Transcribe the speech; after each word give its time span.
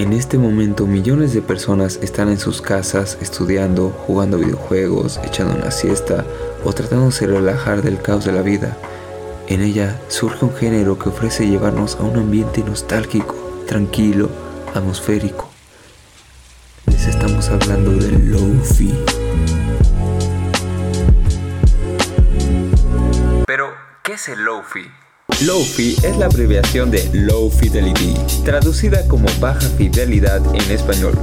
En 0.00 0.14
este 0.14 0.38
momento 0.38 0.86
millones 0.86 1.34
de 1.34 1.42
personas 1.42 1.98
están 2.00 2.30
en 2.30 2.38
sus 2.38 2.62
casas 2.62 3.18
estudiando, 3.20 3.90
jugando 3.90 4.38
videojuegos, 4.38 5.20
echando 5.24 5.54
una 5.54 5.70
siesta 5.70 6.24
o 6.64 6.72
tratándose 6.72 7.26
de 7.26 7.34
relajar 7.34 7.82
del 7.82 8.00
caos 8.00 8.24
de 8.24 8.32
la 8.32 8.40
vida. 8.40 8.78
En 9.46 9.60
ella 9.60 10.00
surge 10.08 10.46
un 10.46 10.56
género 10.56 10.98
que 10.98 11.10
ofrece 11.10 11.46
llevarnos 11.46 11.96
a 11.96 12.04
un 12.04 12.16
ambiente 12.16 12.64
nostálgico, 12.64 13.34
tranquilo, 13.66 14.30
atmosférico. 14.74 15.50
Les 16.86 17.06
estamos 17.06 17.50
hablando 17.50 17.90
del 17.90 18.30
Lo-Fi. 18.30 18.94
Pero, 23.46 23.66
¿qué 24.02 24.14
es 24.14 24.28
el 24.30 24.40
Lo-Fi? 24.46 24.80
Low-Fi 25.42 25.96
es 26.02 26.18
la 26.18 26.26
abreviación 26.26 26.90
de 26.90 27.08
Low 27.14 27.50
Fidelity, 27.50 28.14
traducida 28.50 29.06
como 29.06 29.28
baja 29.38 29.60
fidelidad 29.60 30.42
en 30.52 30.72
español. 30.72 31.16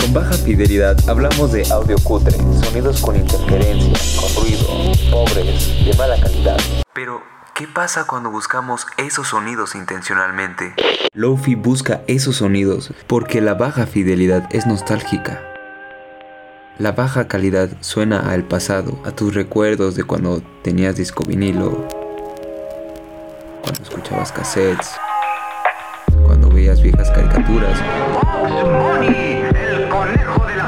Con 0.00 0.12
baja 0.12 0.32
fidelidad 0.32 0.96
hablamos 1.08 1.52
de 1.52 1.62
audio 1.70 1.96
cutre, 2.02 2.36
sonidos 2.64 3.00
con 3.00 3.14
interferencia, 3.14 4.20
con 4.20 4.42
ruido, 4.42 4.66
pobres, 5.08 5.86
de 5.86 5.94
mala 5.96 6.20
calidad. 6.20 6.58
Pero, 6.92 7.22
¿qué 7.54 7.68
pasa 7.68 8.08
cuando 8.08 8.32
buscamos 8.32 8.88
esos 8.96 9.28
sonidos 9.28 9.76
intencionalmente? 9.76 10.74
Lofi 11.12 11.54
busca 11.54 12.02
esos 12.08 12.38
sonidos 12.38 12.92
porque 13.06 13.40
la 13.40 13.54
baja 13.54 13.86
fidelidad 13.86 14.48
es 14.50 14.66
nostálgica. 14.66 15.40
La 16.80 16.90
baja 16.90 17.28
calidad 17.28 17.68
suena 17.82 18.32
al 18.32 18.42
pasado, 18.42 19.00
a 19.04 19.12
tus 19.12 19.32
recuerdos 19.32 19.94
de 19.94 20.02
cuando 20.02 20.42
tenías 20.64 20.96
disco 20.96 21.22
vinilo, 21.22 21.86
cuando 23.62 23.80
escuchabas 23.80 24.32
cassettes, 24.32 24.90
veías 26.68 26.82
viejas 26.82 27.10
caricaturas, 27.10 27.80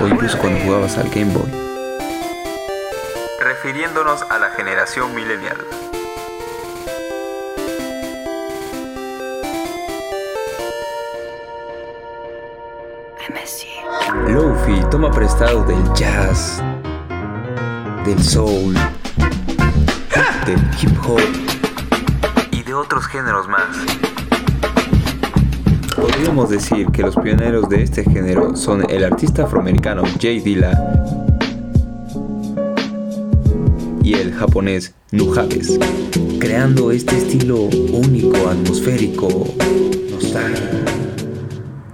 o 0.00 0.06
incluso 0.06 0.38
cuando 0.38 0.60
jugabas 0.60 0.96
al 0.96 1.10
Game 1.10 1.32
Boy. 1.32 1.50
Refiriéndonos 3.40 4.22
a 4.30 4.38
la 4.38 4.50
generación 4.50 5.14
millennial. 5.14 5.58
Lofi 14.28 14.80
toma 14.90 15.10
prestado 15.10 15.64
del 15.64 15.92
jazz, 15.94 16.62
del 18.04 18.22
soul, 18.22 18.74
del 20.46 20.60
hip 20.80 20.96
hop 21.04 21.20
y 22.50 22.62
de 22.62 22.74
otros 22.74 23.06
géneros 23.06 23.48
más. 23.48 23.76
Podríamos 26.20 26.50
decir 26.50 26.86
que 26.88 27.00
los 27.00 27.16
pioneros 27.16 27.70
de 27.70 27.82
este 27.82 28.04
género 28.04 28.54
son 28.54 28.84
el 28.90 29.04
artista 29.04 29.44
afroamericano 29.44 30.02
Jay 30.20 30.38
Dilla 30.40 30.78
y 34.02 34.12
el 34.12 34.34
japonés 34.34 34.94
Nujabes, 35.12 35.78
creando 36.38 36.90
este 36.90 37.16
estilo 37.16 37.56
único, 37.56 38.36
atmosférico, 38.50 39.28
nostálgico. 40.10 40.76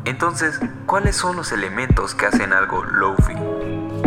Entonces, 0.05 0.59
¿cuáles 0.87 1.15
son 1.15 1.37
los 1.37 1.53
elementos 1.53 2.17
que 2.17 2.27
hacen 2.27 2.53
algo 2.53 2.83
lofi? 2.83 3.35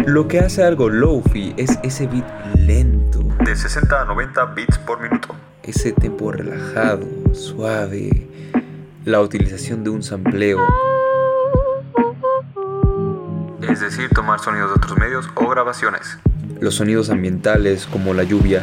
Lo 0.06 0.28
que 0.28 0.42
hace 0.42 0.66
algo 0.66 0.90
lofi 0.90 1.54
es 1.56 1.80
ese 1.82 2.08
beat 2.08 2.26
lento, 2.58 3.24
De 3.46 3.56
60 3.56 4.02
a 4.02 4.04
90 4.04 4.46
bits 4.48 4.80
por 4.80 5.00
minuto. 5.00 5.34
ese 5.64 5.94
tempo 5.94 6.34
relajado, 6.34 7.06
suave, 7.32 8.28
la 9.06 9.22
utilización 9.22 9.84
de 9.84 9.90
un 9.90 10.04
sampleo, 10.04 10.60
Es 13.70 13.82
decir, 13.82 14.10
tomar 14.10 14.40
sonidos 14.40 14.70
de 14.72 14.76
otros 14.76 14.98
medios 14.98 15.30
o 15.36 15.48
grabaciones. 15.48 16.18
los 16.60 16.76
sonidos 16.76 17.10
ambientales 17.10 17.86
como 17.86 18.14
la 18.14 18.24
lluvia, 18.24 18.62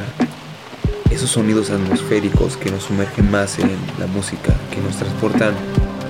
esos 1.10 1.30
sonidos 1.30 1.70
atmosféricos 1.70 2.56
que 2.56 2.70
nos 2.70 2.84
sumergen 2.84 3.30
más 3.30 3.58
en 3.58 3.70
la 3.98 4.06
música, 4.06 4.52
que 4.70 4.80
nos 4.80 4.96
transportan 4.96 5.54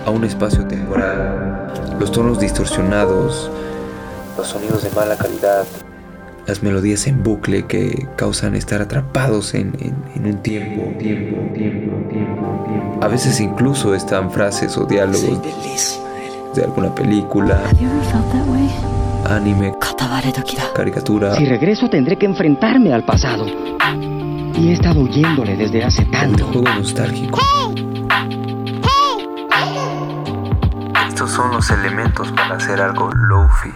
a 0.05 0.11
un 0.11 0.25
espacio 0.25 0.67
temporal, 0.67 1.73
los 2.01 2.11
tonos 2.11 2.41
distorsionados, 2.41 3.51
los 4.37 4.47
sonidos 4.49 4.83
de 4.83 4.91
mala 4.91 5.17
calidad, 5.17 5.65
las 6.47 6.63
melodías 6.63 7.07
en 7.07 7.23
bucle 7.23 7.67
que 7.67 8.07
causan 8.17 8.55
estar 8.55 8.81
atrapados 8.81 9.55
en, 9.55 9.73
en, 10.15 10.27
un 10.27 10.43
tiempo, 10.43 10.83
tiempo, 10.99 11.37
tiempo, 11.55 12.09
tiempo, 12.09 12.65
tiempo. 12.69 12.99
A 13.03 13.09
veces 13.09 13.41
incluso 13.41 13.95
están 13.95 14.31
frases 14.31 14.77
o 14.79 14.85
diálogos 14.85 15.43
de 16.55 16.65
alguna 16.65 16.95
película, 16.95 17.61
anime, 19.29 19.75
caricatura. 20.75 21.35
Si 21.35 21.45
regreso 21.45 21.89
tendré 21.91 22.17
que 22.17 22.27
enfrentarme 22.27 22.93
al 22.93 23.05
pasado. 23.05 23.47
Y 24.55 24.69
he 24.69 24.73
estado 24.73 25.01
huyéndole 25.03 25.57
desde 25.57 25.85
hace 25.85 26.05
tanto. 26.07 26.47
Un 26.47 26.53
juego 26.53 26.69
nostálgico. 26.79 27.41
Estos 31.09 31.31
son 31.31 31.51
los 31.51 31.71
elementos 31.71 32.33
para 32.33 32.57
hacer 32.57 32.81
algo 32.81 33.11
lofi. 33.13 33.71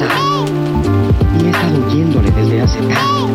Y 0.00 1.44
he 1.44 1.50
estado 1.50 1.78
huyéndole 1.86 2.30
desde 2.30 2.62
hace 2.62 2.78
tanto. 2.80 3.28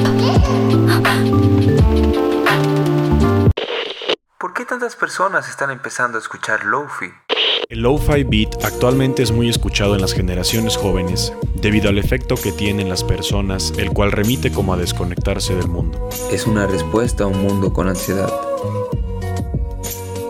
¿Por 4.40 4.53
qué 4.53 4.66
tantas 4.66 4.96
personas 4.96 5.48
están 5.50 5.70
empezando 5.70 6.18
a 6.18 6.22
escuchar 6.22 6.66
lofi? 6.66 7.12
El 7.70 7.81
lo-fi 7.81 8.24
beat 8.24 8.64
actualmente 8.64 9.24
es 9.24 9.31
muy 9.31 9.50
escuchado 9.50 9.96
en 9.96 10.02
las 10.02 10.14
generaciones 10.14 10.78
jóvenes 10.78 11.34
debido 11.56 11.90
al 11.90 11.98
efecto 11.98 12.36
que 12.36 12.52
tiene 12.52 12.84
en 12.84 12.90
las 12.90 13.03
personas, 13.03 13.74
el 13.78 13.90
cual 13.90 14.12
remite 14.12 14.52
como 14.52 14.74
a 14.74 14.78
desconectarse 14.78 15.56
del 15.56 15.68
mundo. 15.68 16.09
Es 16.32 16.46
una 16.46 16.68
respuesta 16.68 17.24
a 17.24 17.28
un 17.28 17.42
mundo 17.42 17.74
con 17.74 17.88
ansiedad. 17.88 18.32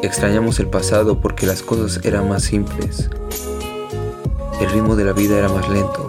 Extrañamos 0.01 0.59
el 0.59 0.67
pasado 0.67 1.19
porque 1.19 1.45
las 1.45 1.61
cosas 1.61 2.05
eran 2.05 2.29
más 2.29 2.43
simples. 2.43 3.09
El 4.61 4.69
ritmo 4.69 4.95
de 4.95 5.03
la 5.03 5.11
vida 5.11 5.37
era 5.37 5.49
más 5.49 5.67
lento. 5.67 6.04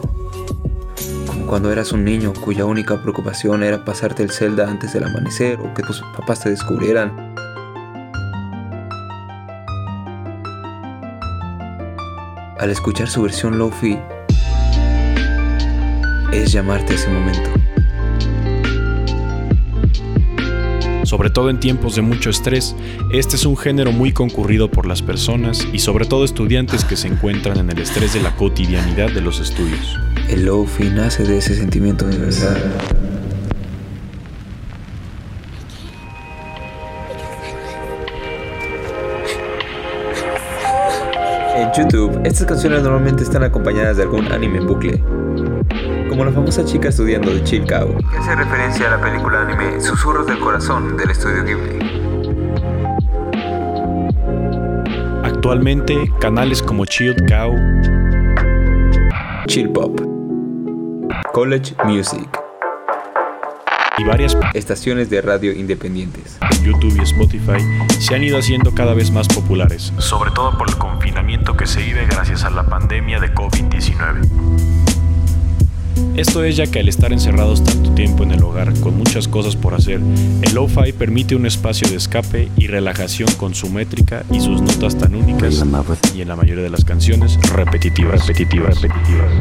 Cuando 1.47 1.71
eras 1.71 1.93
un 1.93 2.05
niño 2.05 2.33
cuya 2.33 2.65
única 2.65 3.01
preocupación 3.01 3.63
era 3.63 3.85
pasarte 3.85 4.25
el 4.25 4.33
celda 4.33 4.69
antes 4.69 4.93
del 4.93 5.05
amanecer 5.05 5.61
o 5.61 5.73
que 5.75 5.83
tus 5.85 6.03
papás 6.17 6.41
te 6.41 6.51
descubrieran. 6.51 7.13
Al 12.59 12.71
escuchar 12.71 13.09
su 13.09 13.23
versión 13.23 13.59
Lofi, 13.59 13.97
es 16.33 16.51
llamarte 16.51 16.95
ese 16.95 17.09
momento. 17.09 17.51
Sobre 21.05 21.31
todo 21.31 21.49
en 21.51 21.61
tiempos 21.61 21.95
de 21.95 22.03
mucho 22.03 22.31
estrés, 22.31 22.75
este 23.13 23.37
es 23.37 23.47
un 23.47 23.57
género 23.57 23.93
muy 23.93 24.13
concurrido 24.13 24.69
por 24.69 24.87
las 24.87 25.01
personas 25.01 25.65
y 25.73 25.79
sobre 25.79 26.07
todo 26.07 26.25
estudiantes 26.25 26.85
que 26.85 26.97
se 26.97 27.07
encuentran 27.07 27.59
en 27.59 27.71
el 27.71 27.79
estrés 27.79 28.15
de 28.15 28.21
la 28.21 28.35
cotidianidad 28.35 29.13
de 29.13 29.21
los 29.21 29.39
estudios. 29.39 29.97
El 30.29 30.45
Lofi 30.45 30.91
nace 30.91 31.23
de 31.23 31.39
ese 31.39 31.55
sentimiento 31.55 32.05
universal. 32.05 32.57
En 41.57 41.71
YouTube, 41.73 42.21
estas 42.25 42.47
canciones 42.47 42.83
normalmente 42.83 43.23
están 43.23 43.45
acompañadas 43.45 43.99
de 43.99 44.03
algún 44.03 44.31
anime 44.33 44.61
bucle, 44.61 45.01
como 46.09 46.25
la 46.25 46.33
famosa 46.33 46.65
chica 46.65 46.89
estudiando 46.89 47.33
de 47.33 47.45
Chill 47.45 47.65
Cow. 47.65 47.97
que 47.97 48.19
hace 48.19 48.35
referencia 48.35 48.89
a 48.89 48.97
la 48.97 49.03
película 49.03 49.43
anime 49.43 49.81
Susurros 49.81 50.27
del 50.27 50.41
Corazón 50.41 50.97
del 50.97 51.11
estudio 51.11 51.45
Ghibli. 51.45 51.79
Actualmente, 55.23 56.13
canales 56.21 56.63
como 56.63 56.85
Chilled 56.85 57.29
Cow, 57.29 57.55
Chill 59.47 59.71
Pop, 59.71 60.01
College 61.33 61.75
Music, 61.85 62.29
y 63.97 64.05
varias 64.05 64.37
estaciones 64.55 65.09
de 65.09 65.23
radio 65.23 65.53
independientes. 65.53 66.37
en 66.51 66.65
YouTube 66.65 66.97
y 66.99 67.03
Spotify 67.03 67.63
se 68.01 68.17
han 68.17 68.25
ido 68.25 68.39
haciendo 68.39 68.75
cada 68.75 68.93
vez 68.93 69.13
más 69.13 69.29
populares, 69.29 69.93
sobre 69.99 70.33
todo 70.33 70.59
por 70.59 70.69
el 70.69 70.77
confinamiento 70.77 71.57
que 71.57 71.67
se 71.67 71.81
vive 71.81 72.07
gracias 72.07 72.43
a 72.43 72.51
la 72.51 72.65
pandemia 72.65 73.21
de 73.21 73.33
COVID-19. 73.33 74.96
Esto 76.17 76.45
es 76.45 76.57
ya 76.57 76.67
que 76.67 76.81
al 76.81 76.89
estar 76.89 77.13
encerrados 77.13 77.63
tanto 77.63 77.93
tiempo 77.93 78.23
en 78.23 78.31
el 78.31 78.43
hogar 78.43 78.73
con 78.81 78.97
muchas 78.97 79.29
cosas 79.29 79.55
por 79.55 79.75
hacer, 79.75 80.01
el 80.43 80.55
lo-fi 80.55 80.93
permite 80.93 81.37
un 81.37 81.45
espacio 81.45 81.89
de 81.89 81.97
escape 81.97 82.51
y 82.57 82.67
relajación 82.69 83.29
con 83.35 83.55
su 83.55 83.69
métrica 83.69 84.25
y 84.31 84.41
sus 84.41 84.63
notas 84.63 84.97
tan 84.97 85.15
únicas 85.15 85.63
y 86.15 86.23
en 86.23 86.29
la 86.29 86.37
mayoría 86.37 86.65
de 86.65 86.71
las 86.71 86.85
canciones 86.85 87.39
repetitivas, 87.53 88.27
repetitivas, 88.27 88.81
repetitivas. 88.81 89.33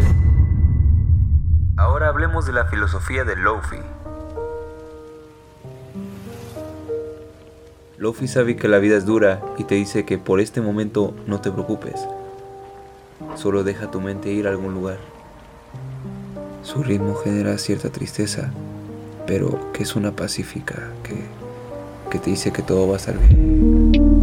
hablamos 1.78 2.46
de 2.46 2.54
la 2.54 2.66
filosofía 2.66 3.24
del 3.24 3.40
Lofi. 3.40 3.78
Lofi 7.98 8.28
sabe 8.28 8.58
que 8.58 8.68
la 8.68 8.80
vida 8.80 8.98
es 8.98 9.06
dura 9.06 9.42
y 9.58 9.64
te 9.64 9.76
dice 9.76 10.06
que 10.06 10.18
por 10.18 10.42
este 10.42 10.60
momento 10.60 11.16
no 11.26 11.40
te 11.40 11.52
preocupes. 11.52 12.06
Solo 13.36 13.64
deja 13.64 13.90
tu 13.90 14.02
mente 14.02 14.32
ir 14.32 14.48
a 14.48 14.50
algún 14.50 14.74
lugar. 14.74 15.15
Su 16.66 16.82
ritmo 16.82 17.14
genera 17.14 17.60
cierta 17.60 17.92
tristeza, 17.92 18.50
pero 19.28 19.72
que 19.72 19.84
es 19.84 19.96
una 19.96 20.16
pacífica 20.16 20.90
que, 21.04 21.14
que 22.10 22.18
te 22.18 22.32
dice 22.32 22.52
que 22.52 22.64
todo 22.64 22.88
va 22.88 22.96
a 22.96 22.98
estar 22.98 23.16
bien. 23.20 24.15